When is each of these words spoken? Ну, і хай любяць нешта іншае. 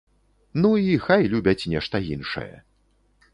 Ну, 0.61 0.69
і 0.83 0.95
хай 1.03 1.29
любяць 1.33 1.67
нешта 1.75 1.95
іншае. 2.17 2.51